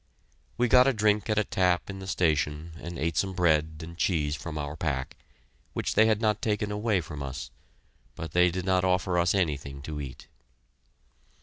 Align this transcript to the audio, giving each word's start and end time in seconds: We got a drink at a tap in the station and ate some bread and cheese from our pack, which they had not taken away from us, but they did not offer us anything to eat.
We 0.57 0.67
got 0.67 0.87
a 0.87 0.93
drink 0.93 1.29
at 1.29 1.37
a 1.37 1.43
tap 1.43 1.87
in 1.87 1.99
the 1.99 2.07
station 2.07 2.71
and 2.79 2.97
ate 2.97 3.17
some 3.17 3.33
bread 3.33 3.81
and 3.83 3.95
cheese 3.99 4.35
from 4.35 4.57
our 4.57 4.75
pack, 4.75 5.15
which 5.73 5.93
they 5.93 6.07
had 6.07 6.19
not 6.19 6.41
taken 6.41 6.71
away 6.71 7.01
from 7.01 7.21
us, 7.21 7.51
but 8.15 8.31
they 8.31 8.49
did 8.49 8.65
not 8.65 8.83
offer 8.83 9.19
us 9.19 9.35
anything 9.35 9.79
to 9.83 10.01
eat. 10.01 10.27